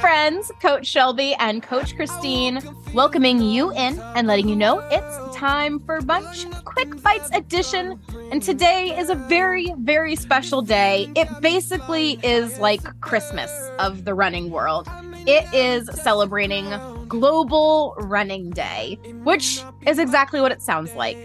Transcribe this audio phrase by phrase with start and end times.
[0.00, 2.62] friends, Coach Shelby and Coach Christine,
[2.94, 8.00] welcoming you in and letting you know it's time for Brunch Quick Bites Edition.
[8.32, 11.10] And today is a very, very special day.
[11.16, 14.88] It basically is like Christmas of the running world.
[15.26, 16.70] It is celebrating
[17.06, 21.18] Global Running Day, which is exactly what it sounds like.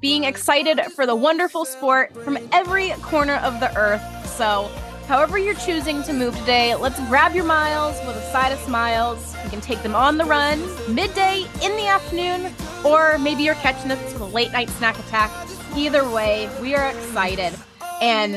[0.00, 4.00] Being excited for the wonderful sport from every corner of the earth.
[4.36, 4.70] So,
[5.10, 9.34] however you're choosing to move today, let's grab your miles with a side of smiles.
[9.42, 10.60] You can take them on the run,
[10.94, 15.32] midday, in the afternoon, or maybe you're catching this with a late night snack attack.
[15.74, 17.52] Either way, we are excited.
[18.00, 18.34] And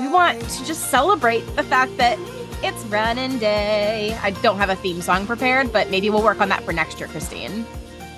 [0.00, 2.18] we want to just celebrate the fact that
[2.64, 4.18] it's running day.
[4.22, 6.98] I don't have a theme song prepared, but maybe we'll work on that for next
[6.98, 7.66] year, Christine.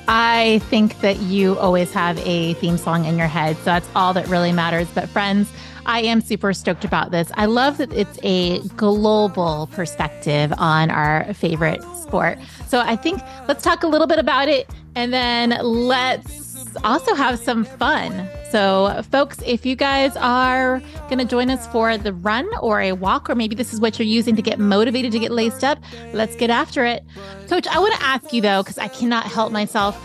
[0.07, 3.57] I think that you always have a theme song in your head.
[3.57, 4.87] So that's all that really matters.
[4.95, 5.51] But, friends,
[5.89, 7.33] I am super stoked about this.
[7.35, 12.39] I love that it's a global perspective on our favorite sport.
[12.67, 17.39] So I think let's talk a little bit about it and then let's also have
[17.39, 18.29] some fun.
[18.51, 22.93] So, folks, if you guys are going to join us for the run or a
[22.93, 25.79] walk, or maybe this is what you're using to get motivated to get laced up,
[26.13, 27.03] let's get after it.
[27.49, 29.99] Coach, I want to ask you though, because I cannot help myself.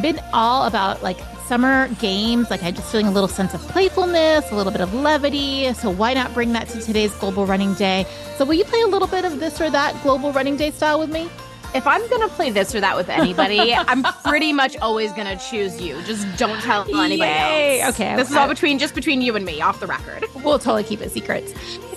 [0.00, 1.18] Been all about like
[1.48, 2.50] summer games.
[2.50, 5.72] Like, I'm just feeling a little sense of playfulness, a little bit of levity.
[5.72, 8.06] So, why not bring that to today's Global Running Day?
[8.36, 10.98] So, will you play a little bit of this or that Global Running Day style
[11.00, 11.28] with me?
[11.74, 15.80] if I'm gonna play this or that with anybody, I'm pretty much always gonna choose
[15.80, 16.00] you.
[16.04, 17.80] Just don't tell anybody Yay.
[17.80, 17.94] else.
[17.94, 20.24] Okay, This is all between just between you and me, off the record.
[20.42, 21.46] We'll totally keep it secret.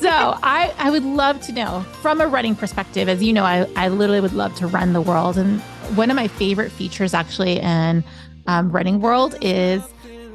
[0.02, 3.66] So I, I would love to know from a running perspective, as you know, I,
[3.78, 5.38] I literally would love to run the world.
[5.38, 5.62] And
[5.96, 8.04] one of my favorite features actually in
[8.52, 9.82] um, running world is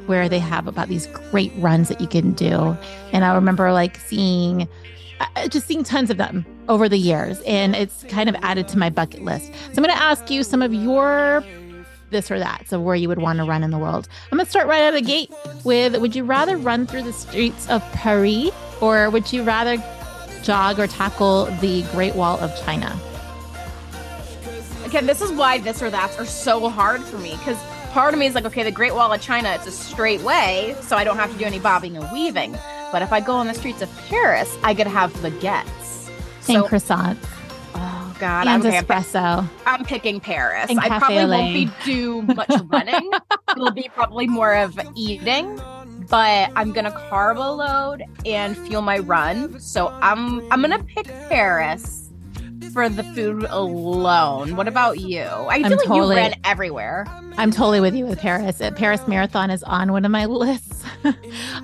[0.06, 2.76] where they have about these great runs that you can do.
[3.12, 4.68] And I remember like seeing
[5.20, 8.78] uh, just seeing tons of them over the years and it's kind of added to
[8.78, 9.46] my bucket list.
[9.54, 11.44] So I'm going to ask you some of your
[12.10, 12.68] this or that.
[12.68, 14.08] So where you would want to run in the world.
[14.30, 15.30] I'm going to start right out of the gate
[15.64, 19.76] with would you rather run through the streets of Paris or would you rather
[20.42, 22.98] jog or tackle the Great Wall of China?
[24.84, 27.58] Again, this is why this or that are so hard for me because
[27.96, 30.76] part of me is like, okay, the Great Wall of China, it's a straight way,
[30.82, 32.54] so I don't have to do any bobbing and weaving.
[32.92, 36.10] But if I go on the streets of Paris, I could have baguettes
[36.46, 37.16] and croissants.
[37.74, 39.48] Oh God, and I'm, espresso.
[39.64, 40.68] I'm picking Paris.
[40.68, 43.10] And I probably won't be do much running.
[43.52, 45.58] It'll be probably more of eating,
[46.10, 49.58] but I'm gonna carb a load and fuel my run.
[49.58, 52.05] So I'm I'm gonna pick Paris
[52.76, 54.54] for the food alone.
[54.54, 55.22] What about you?
[55.22, 57.06] I feel I'm like totally- you ran everywhere.
[57.38, 58.60] I'm totally with you with Paris.
[58.60, 60.84] Uh, Paris Marathon is on one of my lists,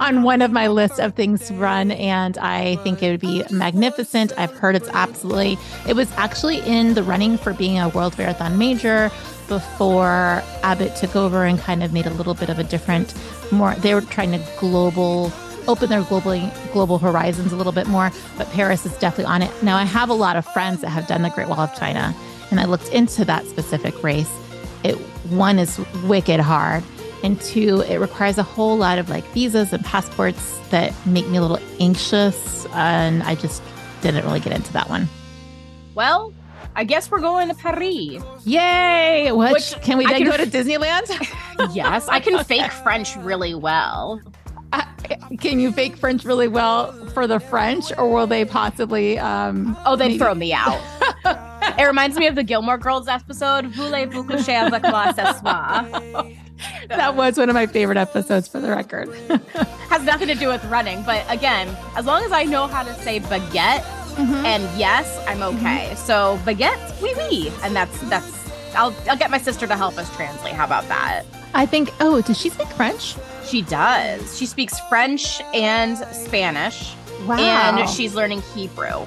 [0.00, 3.44] on one of my lists of things to run, and I think it would be
[3.50, 4.32] magnificent.
[4.38, 5.58] I've heard it's absolutely.
[5.86, 9.10] It was actually in the running for being a World Marathon major
[9.48, 13.14] before Abbott took over and kind of made a little bit of a different,
[13.52, 13.74] more.
[13.74, 15.30] They were trying to global
[15.68, 19.62] open their global global horizons a little bit more, but Paris is definitely on it.
[19.62, 22.14] Now I have a lot of friends that have done the Great Wall of China,
[22.50, 24.30] and I looked into that specific race.
[24.84, 24.94] It
[25.30, 26.82] one is wicked hard,
[27.22, 31.36] and two, it requires a whole lot of like visas and passports that make me
[31.36, 33.62] a little anxious, and I just
[34.00, 35.08] didn't really get into that one.
[35.94, 36.32] Well,
[36.74, 38.22] I guess we're going to Paris.
[38.44, 39.30] Yay!
[39.30, 41.10] Which, Which can we then can go to Disneyland?
[41.72, 44.20] Yes, I can fake French really well.
[45.40, 49.18] Can you fake French really well for the French, or will they possibly?
[49.18, 50.80] Um, Oh, maybe- throw me out.
[51.78, 53.66] it reminds me of the Gilmore Girls episode.
[53.66, 55.84] Voulez-vous coucher avec moi ce soir?
[56.88, 59.08] that was one of my favorite episodes for the record.
[59.90, 62.94] Has nothing to do with running, but again, as long as I know how to
[63.02, 63.84] say baguette
[64.18, 65.94] and yes, I'm okay.
[65.96, 68.40] So baguette, oui oui, and that's that's.
[68.74, 70.52] I'll I'll get my sister to help us translate.
[70.54, 71.24] How about that?
[71.54, 71.90] I think.
[72.00, 73.16] Oh, does she speak French?
[73.44, 74.36] She does.
[74.38, 76.94] She speaks French and Spanish,
[77.26, 77.36] Wow.
[77.38, 79.06] and she's learning Hebrew.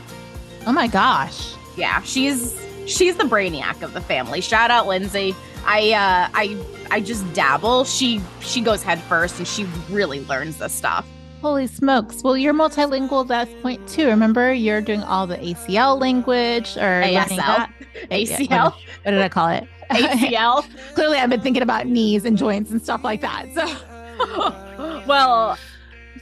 [0.67, 1.53] oh my gosh.
[1.77, 2.55] Yeah, she's
[2.85, 4.41] she's the brainiac of the family.
[4.41, 5.35] Shout out Lindsay.
[5.65, 6.57] I uh I
[6.91, 7.85] I just dabble.
[7.85, 11.05] She she goes head first and she really learns this stuff.
[11.41, 12.23] Holy smokes.
[12.23, 14.07] Well, you're multilingual at this point too.
[14.07, 17.35] Remember, you're doing all the ACL language or ASL.
[17.37, 17.71] that.
[18.09, 19.67] ACL, What did I call it?
[19.91, 20.65] ACL.
[20.95, 23.45] Clearly, I've been thinking about knees and joints and stuff like that.
[23.53, 25.57] So, well,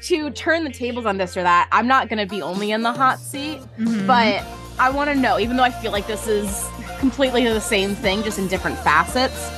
[0.03, 2.81] to turn the tables on this or that, I'm not going to be only in
[2.81, 4.05] the hot seat, Mhm.
[4.07, 4.43] but
[4.79, 6.67] I want to know, even though I feel like this is
[6.99, 9.49] completely the same thing, just in different facets,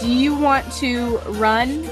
[0.00, 1.88] do you want to run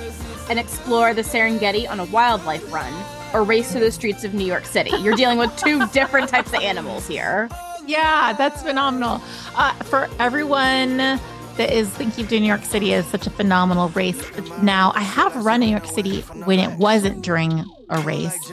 [0.51, 2.93] and explore the Serengeti on a wildlife run
[3.33, 4.91] or race through the streets of New York City?
[5.01, 7.49] You're dealing with two different types of animals here.
[7.87, 9.21] Yeah, that's phenomenal.
[9.57, 11.21] Uh, for everyone
[11.57, 14.21] that is thinking of New York City as such a phenomenal race,
[14.63, 18.51] now I have run New York City when it wasn't during a race,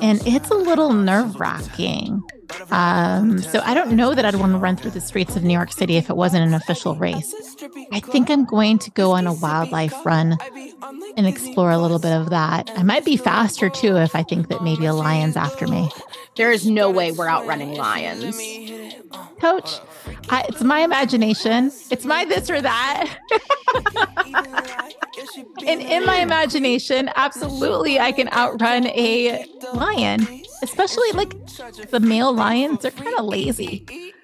[0.00, 2.22] and it's a little nerve wracking.
[2.70, 5.52] Um, so I don't know that I'd want to run through the streets of New
[5.52, 7.34] York City if it wasn't an official race.
[7.92, 10.38] I think I'm going to go on a wildlife run
[11.16, 12.70] and explore a little bit of that.
[12.76, 15.90] I might be faster too if I think that maybe a lion's after me.
[16.36, 18.38] There is no way we're outrunning lions.
[19.40, 19.80] Coach,
[20.28, 21.72] I, it's my imagination.
[21.90, 23.18] It's my this or that.
[25.66, 30.26] and in my imagination, absolutely, I can outrun a lion,
[30.62, 31.34] especially like
[31.90, 32.80] the male lions.
[32.80, 34.14] They're kind of lazy.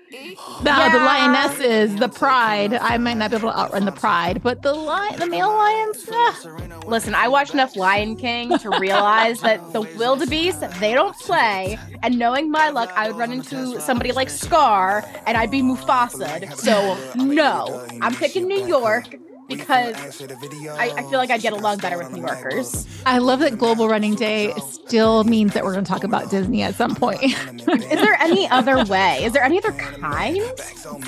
[0.63, 0.93] Now yeah.
[0.93, 2.75] the lionesses, the pride.
[2.75, 6.09] I might not be able to outrun the pride, but the lion, the male lions.
[6.11, 6.81] Ah.
[6.87, 11.79] Listen, I watched enough Lion King to realize that the wildebeest they don't play.
[12.03, 16.55] And knowing my luck, I would run into somebody like Scar, and I'd be Mufasa.
[16.57, 19.17] So no, I'm picking New York
[19.49, 22.87] because I, I, feel like I'd get along better with New Yorkers.
[23.05, 26.63] I love that Global Running Day still means that we're going to talk about Disney
[26.63, 27.23] at some point.
[27.23, 29.25] Is there any other way?
[29.25, 30.43] Is there any other kind?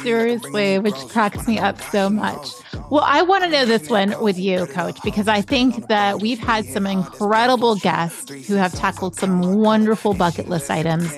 [0.03, 2.49] Seriously, which cracks me up so much.
[2.91, 6.39] Well, I want to know this one with you, Coach, because I think that we've
[6.39, 11.12] had some incredible guests who have tackled some wonderful bucket list items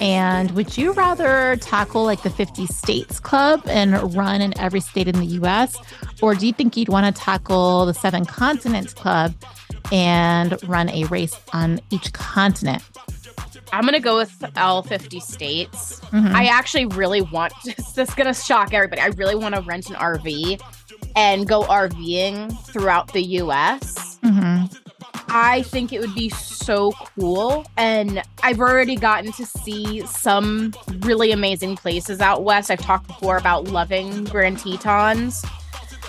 [0.00, 5.06] and would you rather tackle like the 50 states club and run in every state
[5.06, 5.76] in the US?
[6.22, 9.34] Or do you think you'd want to tackle the seven continents club
[9.92, 12.82] and run a race on each continent?
[13.72, 16.00] I'm gonna go with all 50 states.
[16.00, 16.34] Mm-hmm.
[16.34, 19.00] I actually really want this is gonna shock everybody.
[19.00, 20.60] I really want to rent an RV
[21.14, 24.18] and go RVing throughout the US.
[24.24, 24.79] Mm-hmm.
[25.28, 27.66] I think it would be so cool.
[27.76, 32.70] And I've already gotten to see some really amazing places out west.
[32.70, 35.44] I've talked before about loving Grand Tetons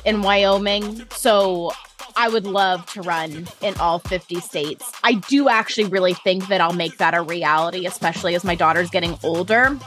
[0.06, 1.06] in Wyoming.
[1.12, 1.72] So
[2.16, 4.92] I would love to run in all 50 states.
[5.04, 8.90] I do actually really think that I'll make that a reality, especially as my daughter's
[8.90, 9.78] getting older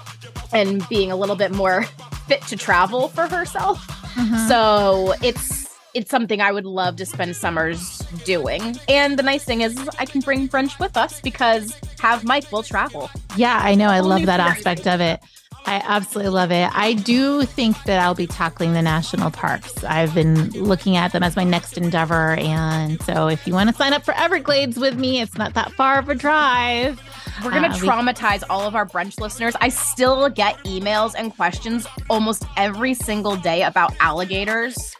[0.53, 1.83] and being a little bit more
[2.29, 3.87] fit to travel for herself.
[4.15, 4.49] Mm-hmm.
[4.49, 5.64] So it's
[5.95, 8.77] it's something I would love to spend summers doing.
[8.89, 12.63] And the nice thing is, I can bring French with us because have Mike will
[12.63, 13.11] travel.
[13.37, 13.89] Yeah, I know.
[13.89, 15.21] I love that aspect of it.
[15.67, 16.69] I absolutely love it.
[16.75, 19.83] I do think that I'll be tackling the national parks.
[19.83, 22.33] I've been looking at them as my next endeavor.
[22.35, 25.73] And so if you want to sign up for Everglades with me, it's not that
[25.73, 27.01] far of a drive.
[27.43, 29.55] We're going to uh, traumatize we- all of our brunch listeners.
[29.61, 34.95] I still get emails and questions almost every single day about alligators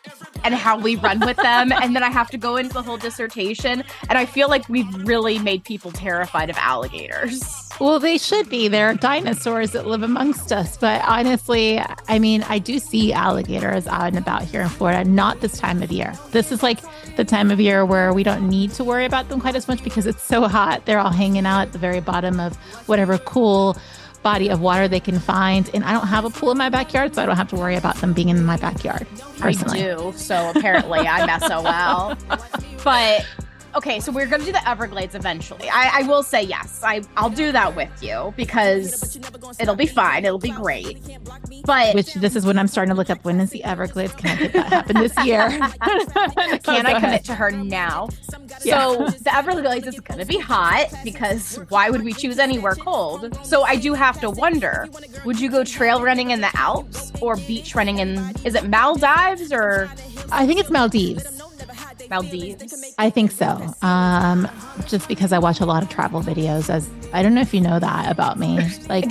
[0.45, 1.73] and how we run with them.
[1.73, 3.83] and then I have to go into the whole dissertation.
[4.09, 7.43] And I feel like we've really made people terrified of alligators.
[7.81, 8.69] Well, they should be.
[8.69, 10.77] They're dinosaurs that live amongst us.
[10.77, 15.41] But honestly, I mean, I do see alligators out and about here in Florida, not
[15.41, 16.15] this time of year.
[16.31, 16.79] This is like
[17.17, 19.83] the time of year where we don't need to worry about them quite as much
[19.83, 20.87] because it's so hot.
[20.87, 22.55] They're all hanging out at the very bottom of
[22.87, 23.77] whatever cool
[24.25, 25.71] body of water they can find.
[25.73, 27.77] And I don't have a pool in my backyard, so I don't have to worry
[27.77, 29.07] about them being in my backyard.
[29.39, 29.85] Personally.
[29.85, 30.13] I do.
[30.17, 32.17] So apparently I'm SOL.
[32.85, 33.25] But
[33.77, 35.69] okay, so we're gonna do the Everglades eventually.
[35.69, 36.81] I, I will say yes.
[36.83, 39.19] I I'll do that with you because
[39.59, 40.25] it'll be fine.
[40.25, 40.99] It'll be great.
[41.65, 44.13] But which this is when I'm starting to look up when is the Everglades?
[44.15, 45.49] Can I get that happen this year?
[46.63, 48.09] Can I commit to her now?
[48.65, 48.81] Yeah.
[48.81, 53.39] So the Everglades is gonna be hot because why would we choose anywhere cold?
[53.45, 54.89] So I do have to wonder:
[55.25, 58.19] Would you go trail running in the Alps or beach running in?
[58.45, 59.91] Is it Maldives or?
[60.31, 61.43] I think it's Maldives.
[62.11, 62.84] Maldives?
[62.99, 63.75] I think so.
[63.83, 64.49] Um,
[64.87, 66.71] just because I watch a lot of travel videos.
[66.71, 68.61] As I don't know if you know that about me.
[68.89, 69.07] Like,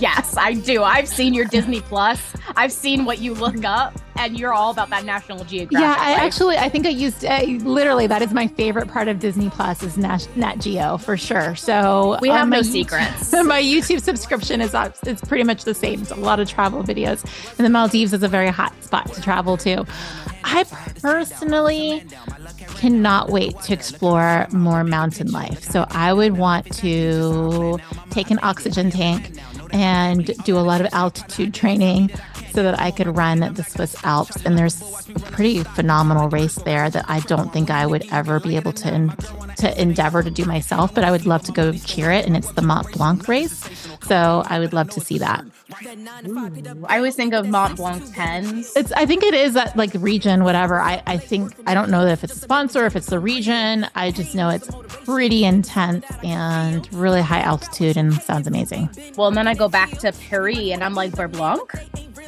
[0.00, 0.82] yes, I do.
[0.82, 2.20] I've seen your Disney Plus.
[2.56, 5.78] I've seen what you look up, and you're all about that National Geographic.
[5.80, 9.20] Yeah, I actually, I think I used uh, literally that is my favorite part of
[9.20, 11.54] Disney Plus is Nat, Nat Geo for sure.
[11.54, 13.32] So we have no secrets.
[13.32, 14.96] my YouTube subscription is up.
[15.06, 16.02] it's pretty much the same.
[16.02, 17.22] It's a lot of travel videos,
[17.56, 19.86] and the Maldives is a very hot spot to travel to.
[20.42, 20.64] I
[21.00, 22.04] personally
[22.84, 25.64] cannot wait to explore more mountain life.
[25.64, 27.78] So I would want to
[28.10, 29.30] take an oxygen tank
[29.72, 32.10] and do a lot of altitude training
[32.52, 34.36] so that I could run the Swiss Alps.
[34.44, 38.54] And there's a pretty phenomenal race there that I don't think I would ever be
[38.54, 38.92] able to
[39.56, 42.26] to endeavor to do myself, but I would love to go cheer it.
[42.26, 43.68] And it's the Mont Blanc race.
[44.06, 45.44] So I would love to see that.
[46.26, 48.72] Ooh, I always think of Mont Blanc pens.
[48.76, 50.80] It's I think it is that like region, whatever.
[50.80, 53.86] I, I think I don't know if it's a sponsor, if it's the region.
[53.94, 54.68] I just know it's
[55.04, 58.90] pretty intense and really high altitude and sounds amazing.
[59.16, 61.72] Well, and then I go back to Paris and I'm like, Beurre Blanc?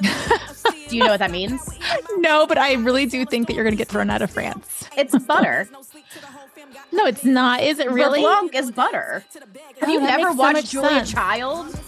[0.89, 1.61] do you know what that means?
[2.19, 4.89] No, but I really do think that you're going to get thrown out of France.
[4.97, 5.69] It's butter.
[6.91, 7.63] no, it's not.
[7.63, 8.21] Is it really?
[8.23, 9.23] Blanc is butter.
[9.35, 9.45] Have
[9.83, 11.13] Oh, you that never makes so watched much Julia sense.
[11.13, 11.81] Child?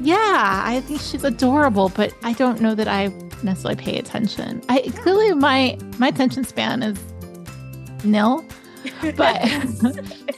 [0.00, 3.08] Yeah, I think she's adorable, but I don't know that I
[3.42, 4.62] necessarily pay attention.
[4.68, 6.98] I clearly my my attention span is
[8.04, 8.44] nil.
[9.16, 9.78] But Is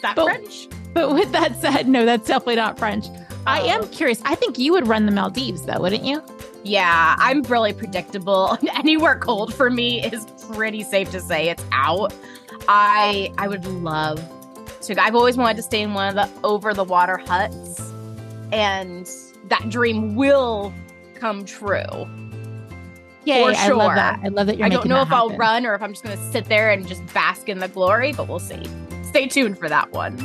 [0.02, 0.68] that But- French?
[0.92, 3.06] but with that said, no, that's definitely not French.
[3.46, 3.66] I oh.
[3.68, 4.20] am curious.
[4.24, 6.22] I think you would run the Maldives though, wouldn't you?
[6.64, 8.58] Yeah, I'm really predictable.
[8.74, 12.14] Anywhere cold for me is pretty safe to say it's out.
[12.68, 14.22] I I would love
[14.82, 15.00] to.
[15.00, 17.92] I've always wanted to stay in one of the over the water huts,
[18.50, 19.08] and
[19.48, 20.72] that dream will
[21.14, 22.08] come true.
[23.24, 24.20] Yeah, For I love that.
[24.22, 26.16] I love that you're I don't know if I'll run or if I'm just going
[26.16, 28.62] to sit there and just bask in the glory, but we'll see.
[29.02, 30.18] Stay tuned for that one.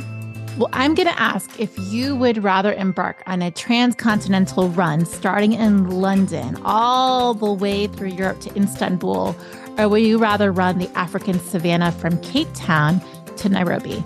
[0.58, 5.52] Well, I'm going to ask if you would rather embark on a transcontinental run starting
[5.52, 9.34] in London all the way through Europe to Istanbul,
[9.78, 13.00] or would you rather run the African savannah from Cape Town
[13.36, 14.04] to Nairobi?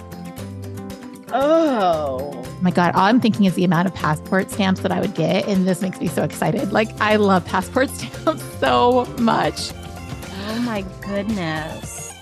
[1.32, 2.30] Oh.
[2.34, 5.14] Oh my God, all I'm thinking is the amount of passport stamps that I would
[5.14, 5.48] get.
[5.48, 6.72] And this makes me so excited.
[6.72, 9.72] Like, I love passport stamps so much.
[10.46, 12.12] Oh my goodness.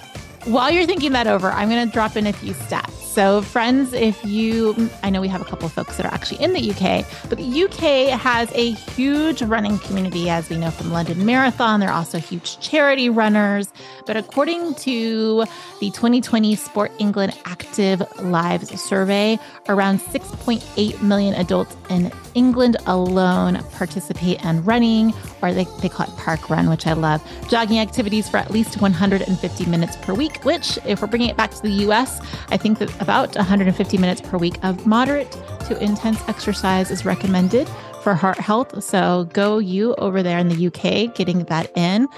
[0.44, 3.01] While you're thinking that over, I'm going to drop in a few stats.
[3.12, 6.42] So, friends, if you, I know we have a couple of folks that are actually
[6.42, 10.90] in the UK, but the UK has a huge running community, as we know from
[10.90, 11.80] London Marathon.
[11.80, 13.70] They're also huge charity runners.
[14.06, 15.44] But according to
[15.80, 19.38] the 2020 Sport England Active Lives survey,
[19.68, 26.16] around 6.8 million adults in England alone participate in running, or they, they call it
[26.16, 30.78] park run, which I love, jogging activities for at least 150 minutes per week, which,
[30.86, 34.38] if we're bringing it back to the US, I think that about 150 minutes per
[34.38, 35.30] week of moderate
[35.66, 37.68] to intense exercise is recommended
[38.02, 38.82] for heart health.
[38.82, 42.08] So go you over there in the UK getting that in.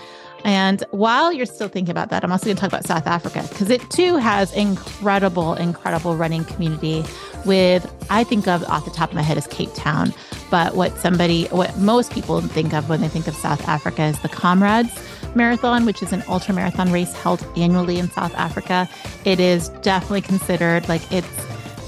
[0.45, 3.47] And while you're still thinking about that, I'm also going to talk about South Africa
[3.49, 7.03] because it too has incredible, incredible running community.
[7.47, 10.12] With I think of off the top of my head is Cape Town,
[10.54, 14.20] but what somebody, what most people think of when they think of South Africa is
[14.20, 14.96] the Comrades
[15.34, 18.88] Marathon, which is an ultra marathon race held annually in South Africa.
[19.25, 21.26] It is definitely considered like it's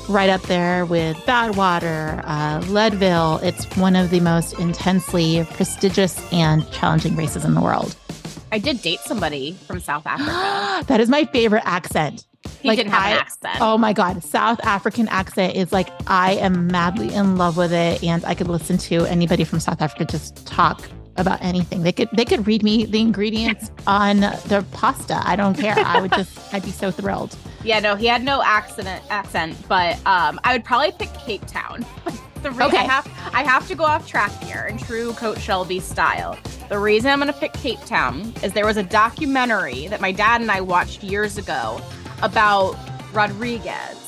[0.08, 3.38] right up there with Badwater, uh, Leadville.
[3.44, 7.94] It's one of the most intensely prestigious and challenging races in the world.
[8.50, 10.84] I did date somebody from South Africa.
[10.88, 12.26] that is my favorite accent.
[12.66, 13.58] He Like, didn't have I- an accent.
[13.60, 14.24] Oh my God.
[14.24, 18.02] South African accent is like, I am madly in love with it.
[18.02, 20.82] And I could listen to anybody from South Africa just talk
[21.16, 21.82] about anything.
[21.84, 25.20] They could, they could read me the ingredients on the pasta.
[25.24, 25.78] I don't care.
[25.78, 27.36] I would just, I'd be so thrilled.
[27.62, 31.86] Yeah, no, he had no accent accent, but um, I would probably pick Cape Town.
[32.42, 32.76] the re- Okay.
[32.78, 36.36] I have I have to go off track here in true Coach Shelby style.
[36.68, 40.12] The reason I'm going to pick Cape Town is there was a documentary that my
[40.12, 41.80] dad and I watched years ago
[42.22, 42.76] about
[43.12, 43.98] Rodriguez,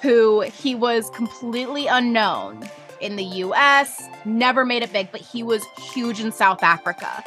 [0.00, 2.68] who he was completely unknown
[3.00, 7.22] in the US, never made it big, but he was huge in South Africa.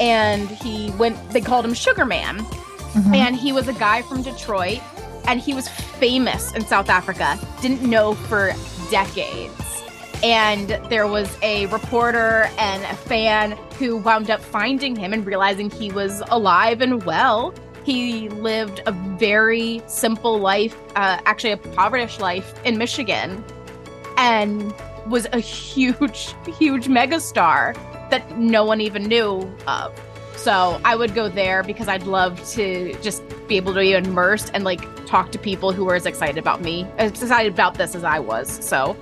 [0.00, 2.38] And he went, they called him Sugar Man
[2.94, 3.14] Mhm.
[3.16, 4.80] and he was a guy from Detroit
[5.26, 8.52] and he was famous in South Africa didn't know for
[8.90, 9.52] decades
[10.22, 15.68] and there was a reporter and a fan who wound up finding him and realizing
[15.70, 17.52] he was alive and well
[17.88, 23.42] he lived a very simple life uh, actually a impoverished life in michigan
[24.18, 24.74] and
[25.06, 27.74] was a huge huge megastar
[28.10, 29.98] that no one even knew of
[30.36, 34.52] so I would go there because I'd love to just be able to be immersed
[34.54, 37.96] and like talk to people who were as excited about me, as excited about this
[37.96, 38.64] as I was.
[38.64, 38.96] So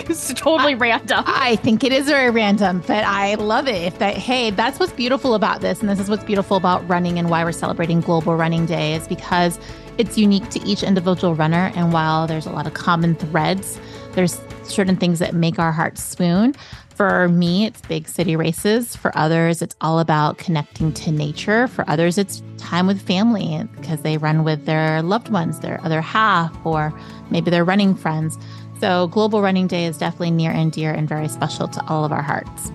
[0.10, 1.24] it's totally random.
[1.26, 3.82] I think it is very random, but I love it.
[3.82, 7.18] If that, hey, that's what's beautiful about this, and this is what's beautiful about running,
[7.18, 9.58] and why we're celebrating Global Running Day is because
[9.98, 11.72] it's unique to each individual runner.
[11.74, 13.78] And while there's a lot of common threads,
[14.12, 16.54] there's certain things that make our hearts swoon.
[16.94, 18.94] For me, it's big city races.
[18.94, 21.66] For others, it's all about connecting to nature.
[21.66, 26.00] For others, it's time with family because they run with their loved ones, their other
[26.00, 26.98] half, or
[27.30, 28.38] maybe their running friends.
[28.84, 32.12] So, Global Running Day is definitely near and dear and very special to all of
[32.12, 32.70] our hearts.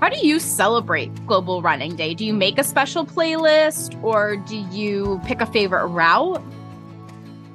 [0.00, 2.14] How do you celebrate Global Running Day?
[2.14, 6.40] Do you make a special playlist or do you pick a favorite route?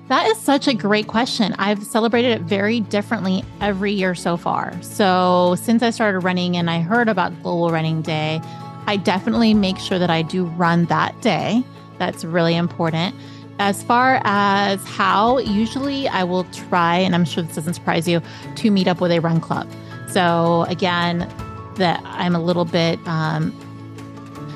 [0.10, 1.56] That is such a great question.
[1.58, 4.74] I've celebrated it very differently every year so far.
[4.82, 8.42] So, since I started running and I heard about Global Running Day,
[8.88, 11.64] I definitely make sure that I do run that day.
[11.98, 13.16] That's really important.
[13.58, 18.22] As far as how, usually I will try, and I'm sure this doesn't surprise you,
[18.56, 19.70] to meet up with a run club.
[20.10, 21.32] So, again,
[21.76, 23.54] that I'm a little bit um,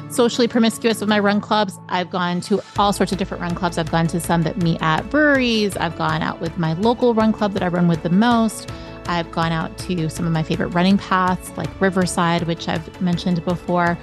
[0.09, 1.79] socially promiscuous with my run clubs.
[1.87, 3.77] I've gone to all sorts of different run clubs.
[3.77, 5.77] I've gone to some that meet at breweries.
[5.77, 8.69] I've gone out with my local run club that I run with the most.
[9.05, 13.43] I've gone out to some of my favorite running paths like Riverside, which I've mentioned
[13.43, 13.97] before.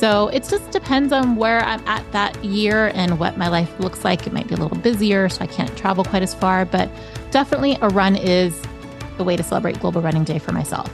[0.00, 4.02] So it just depends on where I'm at that year and what my life looks
[4.02, 4.26] like.
[4.26, 6.90] It might be a little busier, so I can't travel quite as far, but
[7.30, 8.58] definitely a run is
[9.18, 10.90] the way to celebrate Global Running Day for myself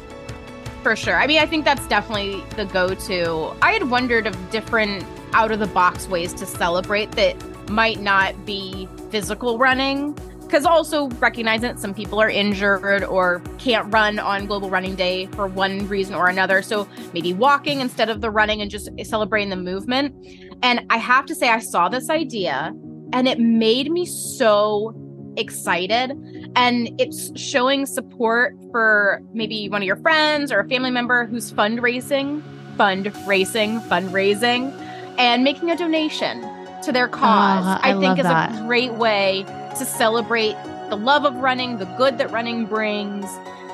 [0.83, 1.17] for sure.
[1.17, 3.57] I mean, I think that's definitely the go to.
[3.61, 7.35] I had wondered of different out of the box ways to celebrate that
[7.69, 10.17] might not be physical running.
[10.47, 15.26] Because also recognizing that some people are injured or can't run on Global Running Day
[15.26, 16.62] for one reason or another.
[16.62, 20.15] So maybe walking instead of the running and just celebrating the movement.
[20.62, 22.73] And I have to say, I saw this idea
[23.12, 24.95] and it made me so
[25.37, 26.12] excited
[26.57, 31.53] and it's showing support for maybe one of your friends or a family member who's
[31.53, 32.43] fundraising,
[32.76, 34.73] fundraising, fundraising,
[35.19, 36.41] and making a donation
[36.83, 37.65] to their cause.
[37.65, 38.55] I, I, think is that.
[38.55, 39.45] a great way
[39.78, 40.56] to celebrate
[40.88, 43.26] the love of running, the good that running brings.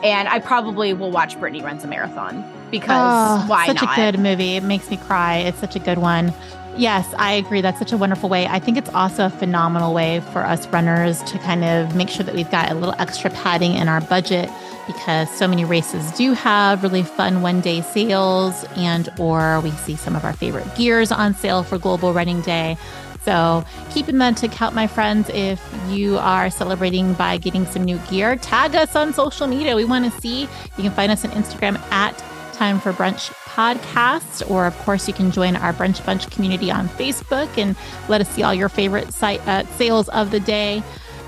[0.03, 3.97] And I probably will watch Brittany runs a marathon because oh, why such not?
[3.97, 4.57] a good movie.
[4.57, 5.37] It makes me cry.
[5.37, 6.35] It's such a good one.
[6.77, 7.61] Yes, I agree.
[7.61, 8.47] That's such a wonderful way.
[8.47, 12.25] I think it's also a phenomenal way for us runners to kind of make sure
[12.25, 14.49] that we've got a little extra padding in our budget
[14.87, 20.17] because so many races do have really fun one-day sales and or we see some
[20.17, 22.77] of our favorite gears on sale for Global Running Day.
[23.25, 27.85] So, keep in that to count, my friends, if you are celebrating by getting some
[27.85, 29.77] new gear, tag us on social media.
[29.77, 30.43] We want to see.
[30.43, 32.19] You can find us on Instagram at
[32.53, 36.89] Time for Brunch podcast, or of course, you can join our Brunch Bunch community on
[36.89, 37.77] Facebook and
[38.09, 40.83] let us see all your favorite site uh, sales of the day.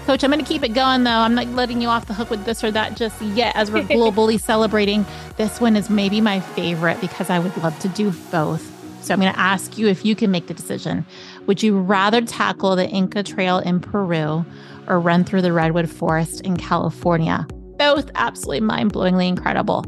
[0.07, 1.11] Coach, I'm going to keep it going though.
[1.11, 3.83] I'm not letting you off the hook with this or that just yet as we're
[3.85, 5.07] globally celebrating.
[5.37, 8.71] This one is maybe my favorite because I would love to do both.
[9.05, 11.05] So I'm going to ask you if you can make the decision.
[11.47, 14.47] Would you rather tackle the Inca Trail in Peru
[14.87, 17.47] or run through the Redwood Forest in California?
[17.77, 19.85] Both absolutely mind blowingly incredible.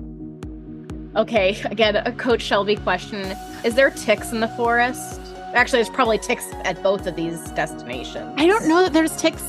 [1.17, 3.35] Okay, again, a Coach Shelby question.
[3.65, 5.19] Is there ticks in the forest?
[5.55, 8.35] Actually, there's probably ticks at both of these destinations.
[8.37, 9.43] I don't know that there's ticks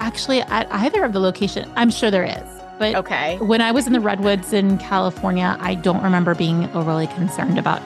[0.00, 1.70] actually at either of the location.
[1.76, 2.60] I'm sure there is.
[2.80, 3.36] But Okay.
[3.38, 7.80] when I was in the redwoods in California, I don't remember being overly concerned about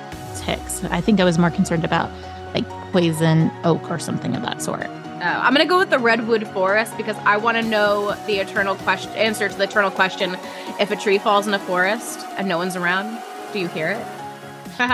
[0.45, 0.85] ticks.
[0.85, 2.11] I think I was more concerned about
[2.55, 4.87] like poison oak or something of that sort.
[4.87, 8.75] Oh, I'm gonna go with the redwood forest because I want to know the eternal
[8.77, 10.37] question answer to the eternal question:
[10.79, 13.19] If a tree falls in a forest and no one's around,
[13.53, 14.07] do you hear it?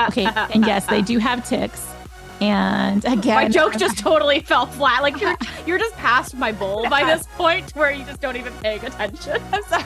[0.08, 1.90] Okay, and yes, they do have ticks.
[2.42, 5.02] And again, My joke just totally fell flat.
[5.02, 5.36] Like you're
[5.66, 9.42] you're just past my bowl by this point where you just don't even paying attention.
[9.52, 9.84] I'm sorry.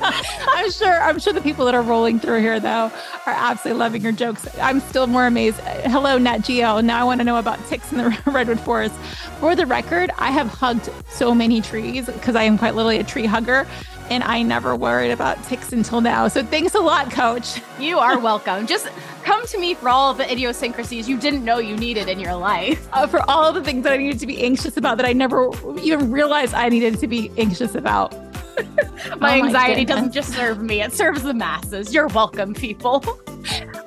[0.00, 2.90] I'm sure I'm sure the people that are rolling through here though
[3.26, 4.46] are absolutely loving your jokes.
[4.60, 5.58] I'm still more amazed.
[5.60, 6.80] Hello, Nat Geo.
[6.80, 8.94] Now I want to know about ticks in the redwood forest.
[9.40, 13.04] For the record, I have hugged so many trees because I am quite literally a
[13.04, 13.66] tree hugger,
[14.10, 16.28] and I never worried about ticks until now.
[16.28, 17.60] So thanks a lot, Coach.
[17.78, 18.66] You are welcome.
[18.66, 18.88] Just
[19.24, 22.88] come to me for all the idiosyncrasies you didn't know you needed in your life.
[22.92, 25.50] Uh, for all the things that I needed to be anxious about that I never
[25.80, 28.14] even realized I needed to be anxious about.
[29.20, 29.96] My Oh my anxiety goodness.
[29.96, 31.94] doesn't just serve me, it serves the masses.
[31.94, 33.04] You're welcome, people.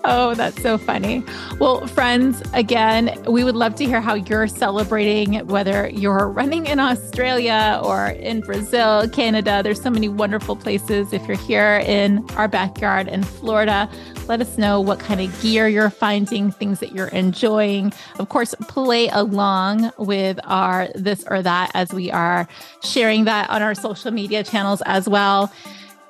[0.05, 1.23] Oh, that's so funny.
[1.59, 6.79] Well, friends, again, we would love to hear how you're celebrating, whether you're running in
[6.79, 9.61] Australia or in Brazil, Canada.
[9.61, 11.11] There's so many wonderful places.
[11.11, 13.89] If you're here in our backyard in Florida,
[14.29, 17.91] let us know what kind of gear you're finding, things that you're enjoying.
[18.19, 22.47] Of course, play along with our this or that as we are
[22.83, 25.51] sharing that on our social media channels as well.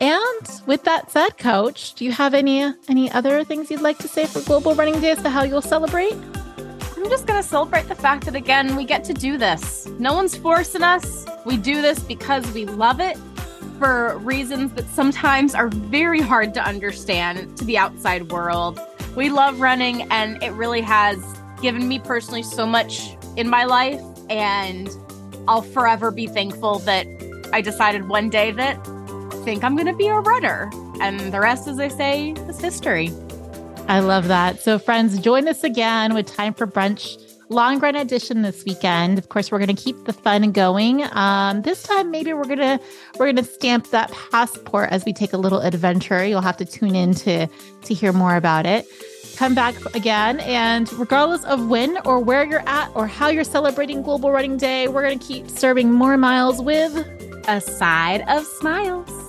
[0.01, 4.09] And with that said, Coach, do you have any any other things you'd like to
[4.09, 6.13] say for Global Running Day as to how you'll celebrate?
[6.13, 9.87] I'm just going to celebrate the fact that, again, we get to do this.
[9.99, 11.25] No one's forcing us.
[11.45, 13.17] We do this because we love it
[13.79, 18.79] for reasons that sometimes are very hard to understand to the outside world.
[19.15, 21.17] We love running, and it really has
[21.61, 24.01] given me personally so much in my life.
[24.29, 24.89] And
[25.47, 27.07] I'll forever be thankful that
[27.53, 30.69] I decided one day that I think I'm going to be a runner.
[31.01, 33.11] And the rest, as they say, is history.
[33.87, 34.59] I love that.
[34.59, 37.17] So, friends, join us again with Time for Brunch
[37.49, 39.17] long run edition this weekend.
[39.17, 41.03] Of course, we're going to keep the fun going.
[41.11, 42.79] Um, this time, maybe we're gonna
[43.17, 46.25] we're gonna stamp that passport as we take a little adventure.
[46.25, 48.87] You'll have to tune in to to hear more about it.
[49.35, 54.01] Come back again, and regardless of when or where you're at or how you're celebrating
[54.01, 56.93] Global Running Day, we're going to keep serving more miles with
[57.47, 59.28] a side of smiles.